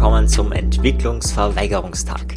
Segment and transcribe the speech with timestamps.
[0.00, 2.36] willkommen zum Entwicklungsverweigerungstag.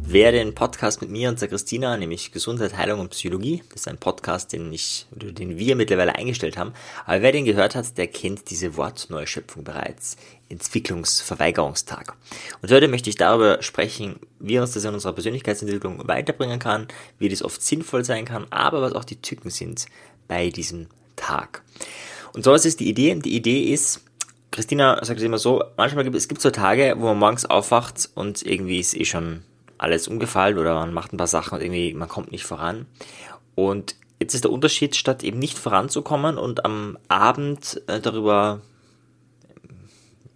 [0.00, 3.88] Wer den Podcast mit mir und der Christina, nämlich Gesundheit, Heilung und Psychologie, das ist
[3.88, 6.72] ein Podcast, den ich, den wir mittlerweile eingestellt haben,
[7.04, 10.16] aber wer den gehört hat, der kennt diese Wortneuschöpfung bereits.
[10.48, 12.16] Entwicklungsverweigerungstag.
[12.62, 16.88] Und heute möchte ich darüber sprechen, wie uns das in unserer Persönlichkeitsentwicklung weiterbringen kann,
[17.18, 19.84] wie das oft sinnvoll sein kann, aber was auch die Tücken sind
[20.28, 21.62] bei diesem Tag.
[22.32, 23.14] Und so ist die Idee.
[23.16, 24.00] Die Idee ist,
[24.52, 28.10] Christina sagt es immer so, manchmal gibt es gibt so Tage, wo man morgens aufwacht
[28.14, 29.42] und irgendwie ist eh schon
[29.78, 32.86] alles umgefallen oder man macht ein paar Sachen und irgendwie man kommt nicht voran.
[33.54, 38.60] Und jetzt ist der Unterschied, statt eben nicht voranzukommen und am Abend äh, darüber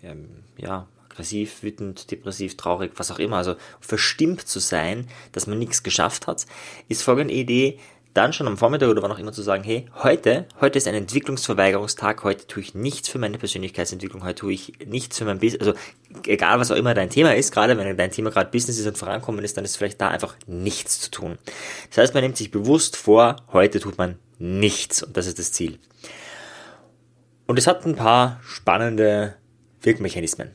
[0.02, 5.58] ähm, ja, aggressiv, wütend, depressiv, traurig, was auch immer, also verstimmt zu sein, dass man
[5.58, 6.46] nichts geschafft hat,
[6.88, 7.78] ist folgende Idee,
[8.16, 10.94] dann schon am Vormittag oder wann auch immer zu sagen, hey, heute, heute ist ein
[10.94, 15.60] Entwicklungsverweigerungstag, heute tue ich nichts für meine Persönlichkeitsentwicklung, heute tue ich nichts für mein Business,
[15.60, 15.78] also
[16.26, 18.96] egal was auch immer dein Thema ist, gerade wenn dein Thema gerade Business ist und
[18.96, 21.38] vorankommen ist, dann ist vielleicht da einfach nichts zu tun.
[21.90, 25.52] Das heißt, man nimmt sich bewusst vor, heute tut man nichts und das ist das
[25.52, 25.78] Ziel.
[27.46, 29.36] Und es hat ein paar spannende
[29.82, 30.50] Wirkmechanismen.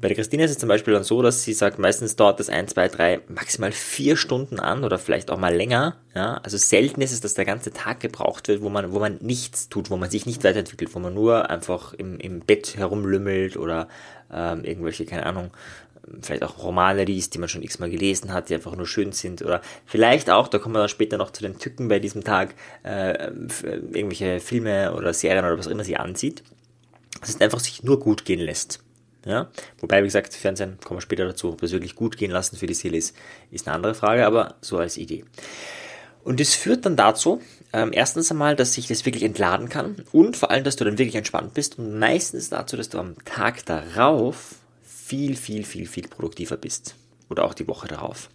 [0.00, 2.48] Bei der Christine ist es zum Beispiel dann so, dass sie sagt, meistens dauert das
[2.48, 5.96] ein, zwei, drei, maximal vier Stunden an oder vielleicht auch mal länger.
[6.14, 9.18] Ja, also selten ist es, dass der ganze Tag gebraucht wird, wo man, wo man
[9.20, 13.58] nichts tut, wo man sich nicht weiterentwickelt, wo man nur einfach im, im Bett herumlümmelt
[13.58, 13.88] oder
[14.32, 15.50] ähm, irgendwelche, keine Ahnung,
[16.22, 19.42] vielleicht auch Romane liest, die man schon x-mal gelesen hat, die einfach nur schön sind
[19.42, 22.54] oder vielleicht auch, da kommen wir dann später noch zu den Tücken bei diesem Tag,
[22.84, 23.30] äh,
[23.92, 26.42] irgendwelche Filme oder Serien oder was auch immer sie ansieht.
[27.20, 28.80] Das ist einfach sich nur gut gehen lässt.
[29.24, 29.50] Ja?
[29.78, 32.66] Wobei, wie gesagt, Fernsehen, kommen wir später dazu, ob es wirklich gut gehen lassen für
[32.66, 33.16] die Seele ist,
[33.50, 35.24] ist eine andere Frage, aber so als Idee.
[36.22, 37.40] Und das führt dann dazu,
[37.72, 40.98] ähm, erstens einmal, dass sich das wirklich entladen kann und vor allem, dass du dann
[40.98, 46.08] wirklich entspannt bist und meistens dazu, dass du am Tag darauf viel, viel, viel, viel
[46.08, 46.94] produktiver bist.
[47.28, 48.28] Oder auch die Woche darauf.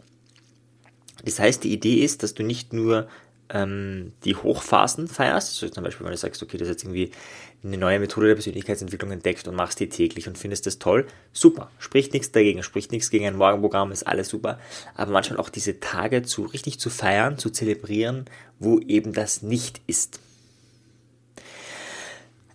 [1.23, 3.07] Das heißt, die Idee ist, dass du nicht nur
[3.49, 7.11] ähm, die Hochphasen feierst, also zum Beispiel, wenn du sagst, okay, das ist jetzt irgendwie
[7.63, 11.69] eine neue Methode der Persönlichkeitsentwicklung entdeckt und machst die täglich und findest das toll, super,
[11.79, 14.59] spricht nichts dagegen, spricht nichts gegen ein Morgenprogramm, ist alles super,
[14.95, 18.25] aber manchmal auch diese Tage zu richtig zu feiern, zu zelebrieren,
[18.59, 20.19] wo eben das nicht ist.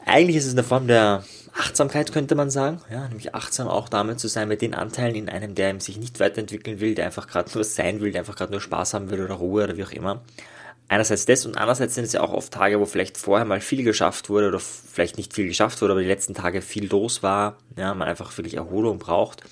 [0.05, 4.19] Eigentlich ist es eine Form der Achtsamkeit, könnte man sagen, ja, nämlich achtsam auch damit
[4.19, 7.51] zu sein mit den Anteilen in einem, der sich nicht weiterentwickeln will, der einfach gerade
[7.53, 9.93] nur sein will, der einfach gerade nur Spaß haben will oder Ruhe oder wie auch
[9.93, 10.23] immer
[10.91, 13.85] einerseits das und andererseits sind es ja auch oft Tage, wo vielleicht vorher mal viel
[13.85, 17.59] geschafft wurde oder vielleicht nicht viel geschafft wurde, aber die letzten Tage viel los war,
[17.77, 19.45] ja, man einfach wirklich Erholung braucht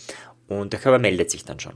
[0.48, 1.74] und der Körper meldet sich dann schon.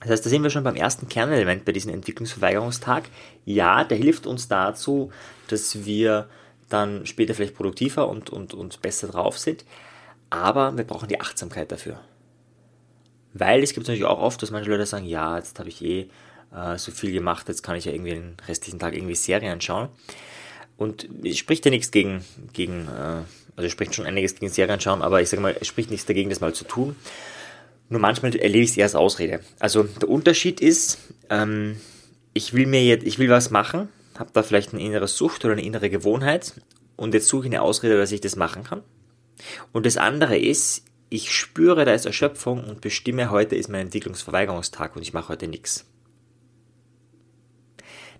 [0.00, 3.04] Das heißt, da sind wir schon beim ersten Kernelement bei diesem Entwicklungsverweigerungstag.
[3.44, 5.12] Ja, der hilft uns dazu,
[5.48, 6.28] dass wir
[6.68, 9.64] dann später vielleicht produktiver und, und, und besser drauf sind,
[10.30, 12.00] aber wir brauchen die Achtsamkeit dafür.
[13.34, 16.08] Weil es gibt natürlich auch oft, dass manche Leute sagen, ja, jetzt habe ich eh
[16.54, 19.88] äh, so viel gemacht, jetzt kann ich ja irgendwie den restlichen Tag irgendwie Serien schauen.
[20.76, 23.22] Und es spricht ja nichts gegen, gegen äh,
[23.56, 26.06] also es spricht schon einiges gegen Serien schauen, aber ich sage mal, es spricht nichts
[26.06, 26.96] dagegen, das mal zu tun.
[27.88, 29.40] Nur manchmal erlebe ich es eher als Ausrede.
[29.58, 30.98] Also der Unterschied ist,
[31.30, 31.76] ähm,
[32.32, 33.88] ich will mir jetzt, ich will was machen,
[34.18, 36.54] habe da vielleicht eine innere Sucht oder eine innere Gewohnheit
[36.96, 38.82] und jetzt suche ich eine Ausrede, dass ich das machen kann.
[39.72, 44.96] Und das andere ist, ich spüre, da ist Erschöpfung und bestimme, heute ist mein Entwicklungsverweigerungstag
[44.96, 45.86] und ich mache heute nichts.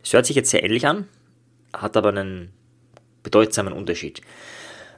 [0.04, 1.08] Es hört sich jetzt sehr ähnlich an,
[1.72, 2.52] hat aber einen
[3.22, 4.20] bedeutsamen Unterschied.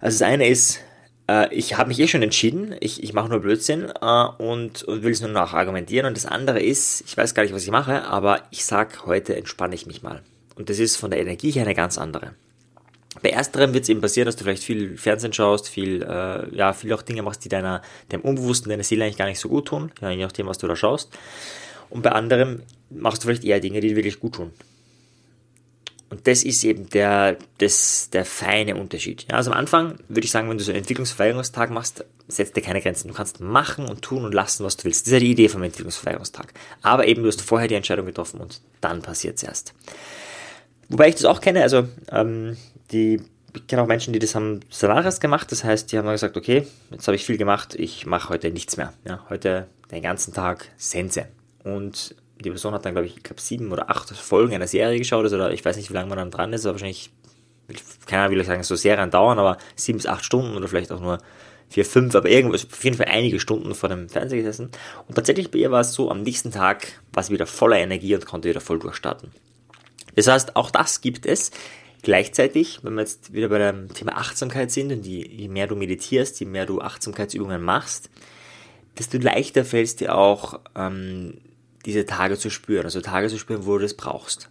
[0.00, 0.80] Also das eine ist,
[1.28, 5.02] äh, ich habe mich eh schon entschieden, ich, ich mache nur Blödsinn äh, und, und
[5.04, 6.06] will es nur noch argumentieren.
[6.06, 9.36] Und das andere ist, ich weiß gar nicht, was ich mache, aber ich sage, heute
[9.36, 10.22] entspanne ich mich mal.
[10.56, 12.32] Und das ist von der Energie her eine ganz andere.
[13.22, 16.72] Bei ersterem wird es eben passieren, dass du vielleicht viel Fernsehen schaust, viel, äh, ja,
[16.72, 19.68] viel auch Dinge machst, die deiner, deinem Unbewussten, deiner Seele eigentlich gar nicht so gut
[19.68, 21.16] tun, ja, je nachdem, was du da schaust.
[21.88, 24.52] Und bei anderem machst du vielleicht eher Dinge, die dir wirklich gut tun.
[26.08, 29.26] Und das ist eben der, das, der feine Unterschied.
[29.28, 32.62] Ja, also am Anfang würde ich sagen, wenn du so einen Entwicklungsverweigerungstag machst, setzt dir
[32.62, 33.08] keine Grenzen.
[33.08, 35.02] Du kannst machen und tun und lassen, was du willst.
[35.02, 36.54] Das ist ja die Idee vom Entwicklungsverweigerungstag.
[36.82, 39.74] Aber eben, du hast vorher die Entscheidung getroffen und dann passiert es erst.
[40.88, 42.56] Wobei ich das auch kenne, also ähm,
[42.92, 43.20] die,
[43.54, 45.50] ich kenne auch Menschen, die das haben Salaris gemacht.
[45.50, 48.76] Das heißt, die haben gesagt, okay, jetzt habe ich viel gemacht, ich mache heute nichts
[48.76, 48.92] mehr.
[49.04, 51.26] Ja, heute den ganzen Tag Sense.
[51.64, 54.98] Und die Person hat dann, glaube ich, ich glaube, sieben oder acht Folgen einer Serie
[54.98, 57.10] geschaut, also, oder ich weiß nicht, wie lange man dann dran ist, aber wahrscheinlich,
[58.06, 61.00] keine Ahnung, wie sagen, so Serien dauern, aber sieben bis acht Stunden oder vielleicht auch
[61.00, 61.18] nur
[61.68, 64.70] vier, fünf, aber irgendwas, auf jeden Fall einige Stunden vor dem Fernseher gesessen.
[65.08, 68.14] Und tatsächlich bei ihr war es so, am nächsten Tag war sie wieder voller Energie
[68.14, 69.30] und konnte wieder voll durchstarten.
[70.14, 71.50] Das heißt, auch das gibt es.
[72.02, 75.74] Gleichzeitig, wenn wir jetzt wieder bei dem Thema Achtsamkeit sind und je, je mehr du
[75.74, 78.10] meditierst, je mehr du Achtsamkeitsübungen machst,
[78.96, 81.38] desto leichter fällt es dir auch, ähm,
[81.86, 84.50] diese Tage zu spüren, also Tage zu spüren, wo du das brauchst.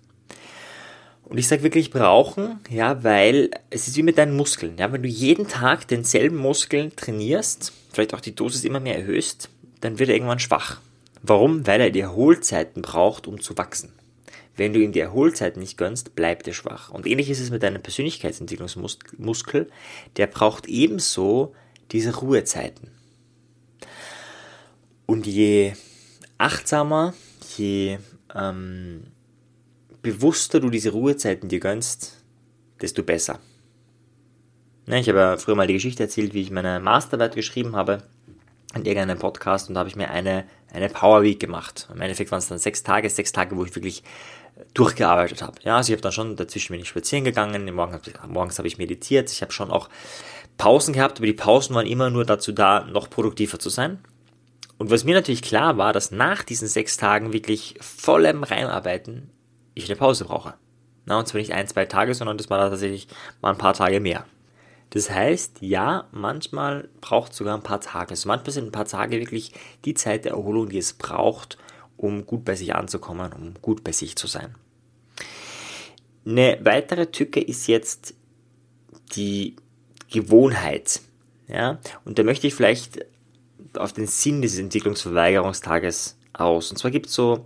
[1.24, 4.78] Und ich sage wirklich brauchen, ja, weil es ist wie mit deinen Muskeln.
[4.78, 9.50] Ja, wenn du jeden Tag denselben Muskel trainierst, vielleicht auch die Dosis immer mehr erhöhst,
[9.82, 10.82] dann wird er irgendwann schwach.
[11.24, 11.66] Warum?
[11.66, 13.94] Weil er die Erholzeiten braucht, um zu wachsen.
[14.56, 16.92] Wenn du ihm die Erholzeiten nicht gönnst, bleibt er schwach.
[16.92, 19.70] Und ähnlich ist es mit deinem Persönlichkeitsentwicklungsmuskel.
[20.18, 21.54] Der braucht ebenso
[21.92, 22.92] diese Ruhezeiten.
[25.08, 25.74] Und je
[26.38, 27.14] achtsamer,
[27.58, 28.00] je
[28.34, 29.04] ähm,
[30.02, 32.24] bewusster du diese Ruhezeiten dir gönnst,
[32.82, 33.40] desto besser.
[34.88, 38.04] Ja, ich habe ja früher mal die Geschichte erzählt, wie ich meine Masterarbeit geschrieben habe
[38.76, 41.88] in irgendeinem Podcast und da habe ich mir eine, eine Power Week gemacht.
[41.92, 44.04] Im Endeffekt waren es dann sechs Tage, sechs Tage, wo ich wirklich
[44.74, 45.60] durchgearbeitet habe.
[45.64, 49.32] Ja, also ich habe dann schon dazwischen bin ich spazieren gegangen, morgens habe ich meditiert,
[49.32, 49.90] ich habe schon auch
[50.58, 54.00] Pausen gehabt, aber die Pausen waren immer nur dazu da, noch produktiver zu sein.
[54.77, 59.30] Und was mir natürlich klar war, dass nach diesen sechs Tagen wirklich vollem Reimarbeiten
[59.74, 60.56] ich eine Pause brauche.
[61.06, 63.07] Na, und zwar nicht ein, zwei Tage, sondern das war tatsächlich
[63.42, 64.25] mal ein paar Tage mehr.
[64.89, 68.12] Das heißt, ja, manchmal braucht es sogar ein paar Tage.
[68.12, 69.51] Also manchmal sind ein paar Tage wirklich
[69.83, 71.57] die Zeit der Erholung, die es braucht,
[71.98, 74.56] um gut bei sich anzukommen, um gut bei sich zu sein.
[76.25, 78.16] Eine weitere Tücke ist jetzt
[79.16, 79.56] die
[80.10, 81.01] Gewohnheit.
[81.48, 81.80] Ja?
[82.04, 83.06] Und da möchte ich vielleicht
[83.77, 86.72] auf den Sinn dieses Entwicklungsverweigerungstages aus.
[86.72, 87.45] Und zwar gibt es so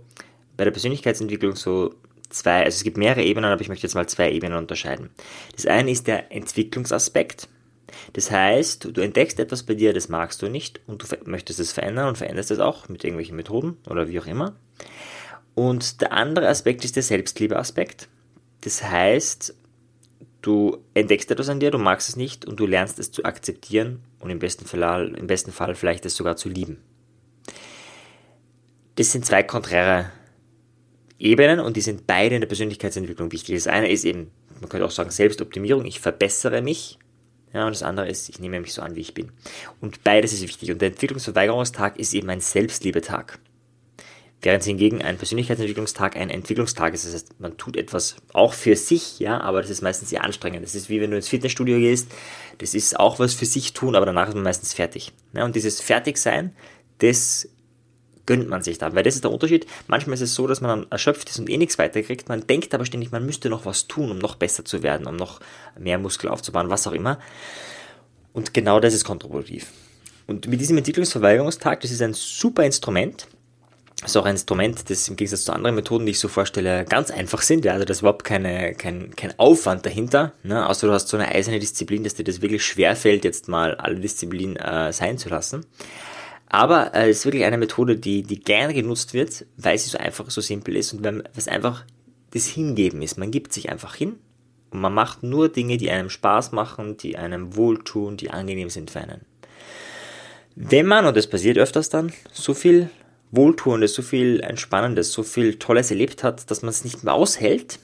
[0.56, 1.94] bei der Persönlichkeitsentwicklung so
[2.28, 5.10] zwei, also es gibt mehrere Ebenen, aber ich möchte jetzt mal zwei Ebenen unterscheiden.
[5.54, 7.48] Das eine ist der Entwicklungsaspekt.
[8.12, 11.72] Das heißt, du entdeckst etwas bei dir, das magst du nicht und du möchtest es
[11.72, 14.54] verändern und veränderst es auch mit irgendwelchen Methoden oder wie auch immer.
[15.54, 18.08] Und der andere Aspekt ist der Selbstliebeaspekt.
[18.62, 19.54] Das heißt,
[20.42, 24.00] du entdeckst etwas an dir, du magst es nicht und du lernst es zu akzeptieren
[24.18, 26.78] und im besten Fall, im besten Fall vielleicht es sogar zu lieben.
[28.96, 30.10] Das sind zwei konträre
[31.18, 33.54] Ebenen und die sind beide in der Persönlichkeitsentwicklung wichtig.
[33.54, 36.98] Das eine ist eben, man könnte auch sagen, Selbstoptimierung, ich verbessere mich.
[37.52, 39.32] Ja, und das andere ist, ich nehme mich so an, wie ich bin.
[39.80, 40.70] Und beides ist wichtig.
[40.70, 43.38] Und der Entwicklungsverweigerungstag ist eben ein Selbstliebetag.
[44.42, 47.04] Während hingegen ein Persönlichkeitsentwicklungstag ein Entwicklungstag ist.
[47.04, 50.64] Das heißt, man tut etwas auch für sich, ja, aber das ist meistens sehr anstrengend.
[50.64, 52.10] Das ist wie wenn du ins Fitnessstudio gehst.
[52.58, 55.12] Das ist auch was für sich tun, aber danach ist man meistens fertig.
[55.34, 56.54] Ja, und dieses Fertigsein,
[56.98, 57.48] das
[58.24, 58.94] gönnt man sich dann.
[58.94, 59.66] Weil das ist der Unterschied.
[59.88, 62.28] Manchmal ist es so, dass man erschöpft ist und eh nichts weiterkriegt.
[62.28, 65.16] Man denkt aber ständig, man müsste noch was tun, um noch besser zu werden, um
[65.16, 65.40] noch
[65.78, 67.18] mehr Muskel aufzubauen, was auch immer.
[68.32, 69.66] Und genau das ist kontraproduktiv.
[70.26, 73.26] Und mit diesem Entwicklungsverweigerungstag, das ist ein super Instrument.
[74.04, 77.10] Ist auch ein Instrument, das im Gegensatz zu anderen Methoden, die ich so vorstelle, ganz
[77.10, 77.66] einfach sind.
[77.66, 80.32] Ja, also da ist überhaupt keine, kein, kein Aufwand dahinter.
[80.42, 80.66] Ne?
[80.66, 84.00] Außer du hast so eine eiserne Disziplin, dass dir das wirklich schwerfällt, jetzt mal alle
[84.00, 85.66] Disziplinen äh, sein zu lassen.
[86.46, 89.98] Aber äh, es ist wirklich eine Methode, die, die gerne genutzt wird, weil sie so
[89.98, 91.84] einfach, so simpel ist und weil es einfach
[92.32, 93.18] das Hingeben ist.
[93.18, 94.16] Man gibt sich einfach hin
[94.70, 98.90] und man macht nur Dinge, die einem Spaß machen, die einem wohltun, die angenehm sind
[98.90, 99.20] für einen.
[100.56, 102.88] Wenn man, und das passiert öfters dann, so viel
[103.30, 107.78] Wohltuendes, so viel Entspannendes, so viel Tolles erlebt hat, dass man es nicht mehr aushält,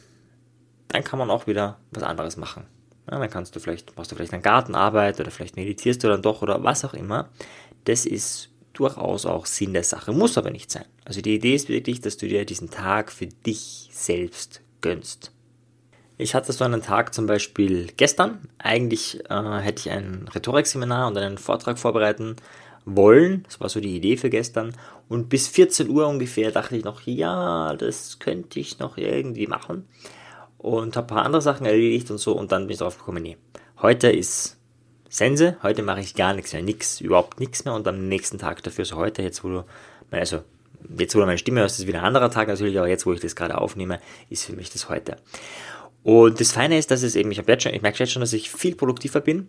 [0.89, 2.65] dann kann man auch wieder was anderes machen.
[3.11, 6.23] Ja, dann kannst du vielleicht, machst du vielleicht eine Gartenarbeit oder vielleicht meditierst du dann
[6.23, 7.29] doch oder was auch immer.
[7.85, 10.85] Das ist durchaus auch Sinn der Sache, muss aber nicht sein.
[11.05, 15.33] Also die Idee ist wirklich, dass du dir diesen Tag für dich selbst gönnst.
[16.19, 18.49] Ich hatte so einen Tag zum Beispiel gestern.
[18.59, 22.37] Eigentlich äh, hätte ich ein Rhetorikseminar und einen Vortrag vorbereiten
[22.87, 23.43] wollen.
[23.43, 24.75] Das war so die Idee für gestern.
[25.09, 29.87] Und bis 14 Uhr ungefähr dachte ich noch, ja, das könnte ich noch irgendwie machen.
[30.57, 32.33] Und habe ein paar andere Sachen erledigt und so.
[32.33, 33.37] Und dann bin ich drauf gekommen, nee,
[33.83, 34.57] heute ist
[35.09, 38.63] Sense, heute mache ich gar nichts mehr, nichts, überhaupt nichts mehr und am nächsten Tag
[38.63, 39.65] dafür, so heute, jetzt wo du,
[40.11, 40.43] also
[40.99, 43.13] jetzt wo du meine Stimme hörst, ist wieder ein anderer Tag natürlich, aber jetzt wo
[43.13, 44.01] ich das gerade aufnehme,
[44.31, 45.17] ist für mich das heute.
[46.03, 48.33] Und das Feine ist, dass es eben, ich, jetzt schon, ich merke jetzt schon, dass
[48.33, 49.49] ich viel produktiver bin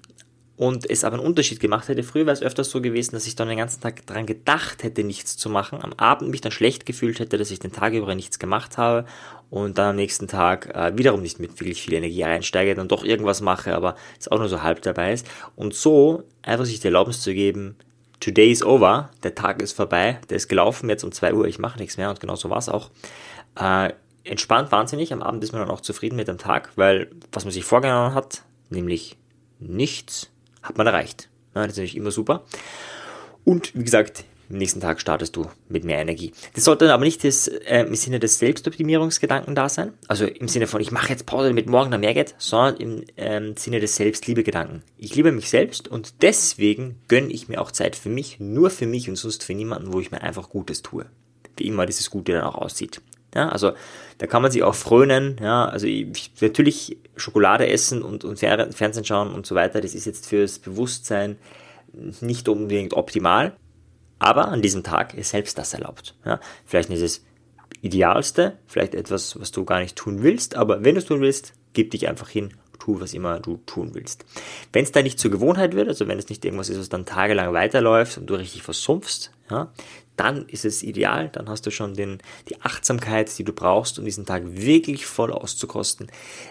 [0.58, 2.02] und es aber einen Unterschied gemacht hätte.
[2.02, 5.04] Früher wäre es öfters so gewesen, dass ich dann den ganzen Tag daran gedacht hätte,
[5.04, 8.16] nichts zu machen, am Abend mich dann schlecht gefühlt hätte, dass ich den Tag über
[8.16, 9.06] nichts gemacht habe
[9.52, 13.04] und dann am nächsten Tag äh, wiederum nicht mit wirklich viel Energie reinsteige, dann doch
[13.04, 15.28] irgendwas mache, aber es auch nur so halb dabei ist.
[15.56, 17.76] Und so einfach sich die Erlaubnis zu geben,
[18.20, 21.60] today is over, der Tag ist vorbei, der ist gelaufen, jetzt um zwei Uhr, ich
[21.60, 22.90] mache nichts mehr und genau so war es auch.
[23.60, 27.46] Äh, entspannt wahnsinnig, am Abend ist man dann auch zufrieden mit dem Tag, weil was
[27.46, 29.18] man sich vorgenommen hat, nämlich
[29.60, 30.32] nichts,
[30.68, 31.30] hat man erreicht.
[31.56, 32.44] Ja, das ist natürlich immer super.
[33.44, 36.32] Und wie gesagt, am nächsten Tag startest du mit mehr Energie.
[36.54, 40.48] Das sollte dann aber nicht das, äh, im Sinne des Selbstoptimierungsgedanken da sein, also im
[40.48, 43.80] Sinne von, ich mache jetzt Pause, damit morgen dann mehr geht, sondern im ähm, Sinne
[43.80, 44.84] des Selbstliebegedanken.
[44.98, 48.86] Ich liebe mich selbst und deswegen gönne ich mir auch Zeit für mich, nur für
[48.86, 51.06] mich und sonst für niemanden, wo ich mir einfach Gutes tue.
[51.58, 53.02] Wie immer dieses Gute dann auch aussieht.
[53.36, 53.74] Ja, also
[54.18, 55.38] da kann man sich auch frönen.
[55.42, 59.82] Ja, also ich, natürlich Schokolade essen und, und Fernsehen schauen und so weiter.
[59.82, 61.38] Das ist jetzt fürs Bewusstsein
[62.22, 63.56] nicht unbedingt optimal.
[64.20, 66.16] Aber an diesem Tag ist selbst das erlaubt.
[66.26, 67.24] Ja, vielleicht ist es
[67.82, 71.54] Idealste, vielleicht etwas, was du gar nicht tun willst, aber wenn du es tun willst,
[71.74, 74.26] gib dich einfach hin, tu, was immer du tun willst.
[74.74, 77.06] Wenn es dann nicht zur Gewohnheit wird, also wenn es nicht irgendwas ist, was dann
[77.06, 79.72] tagelang weiterläuft und du richtig versumpfst, ja,
[80.18, 82.20] dann ist es ideal, dann hast du schon den,
[82.50, 86.08] die Achtsamkeit, die du brauchst, um diesen Tag wirklich voll auszukosten.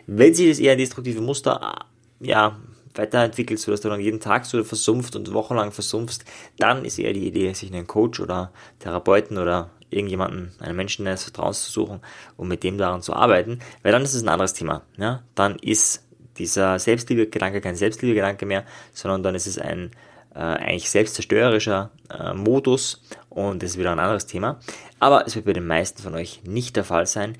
[0.07, 1.87] Wenn sich das eher destruktive Muster,
[2.21, 2.57] ja,
[2.95, 6.25] weiterentwickelst, sodass du dann jeden Tag so versumpft und wochenlang versumpfst,
[6.59, 11.25] dann ist eher die Idee, sich einen Coach oder Therapeuten oder irgendjemanden, einen Menschen deines
[11.25, 12.01] Vertrauens zu suchen,
[12.37, 14.83] um mit dem daran zu arbeiten, weil dann ist es ein anderes Thema.
[14.97, 15.23] Ja?
[15.35, 16.05] Dann ist
[16.39, 19.91] dieser Selbstliebe-Gedanke kein Selbstliebe-Gedanke mehr, sondern dann ist es ein
[20.37, 24.61] äh, eigentlich selbstzerstörerischer äh, Modus und das ist wieder ein anderes Thema.
[25.00, 27.37] Aber es wird bei den meisten von euch nicht der Fall sein.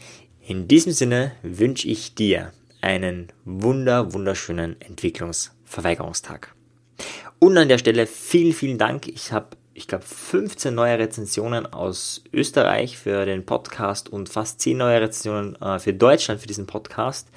[0.47, 6.55] In diesem Sinne wünsche ich dir einen wunder, wunderschönen Entwicklungsverweigerungstag.
[7.39, 9.09] Und an der Stelle vielen, vielen Dank.
[9.09, 14.79] Ich habe, ich glaube, 15 neue Rezensionen aus Österreich für den Podcast und fast 10
[14.79, 17.29] neue Rezensionen äh, für Deutschland für diesen Podcast.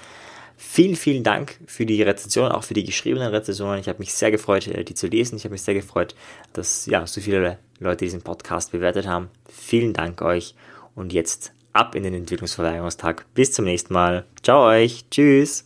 [0.61, 3.79] Vielen, vielen Dank für die Rezensionen, auch für die geschriebenen Rezensionen.
[3.79, 5.37] Ich habe mich sehr gefreut, äh, die zu lesen.
[5.37, 6.15] Ich habe mich sehr gefreut,
[6.51, 9.29] dass ja so viele Leute diesen Podcast bewertet haben.
[9.49, 10.55] Vielen Dank euch.
[10.95, 13.25] Und jetzt ab in den Entwicklungsverweigerungstag.
[13.33, 14.25] Bis zum nächsten Mal.
[14.43, 15.05] Ciao euch.
[15.09, 15.65] Tschüss.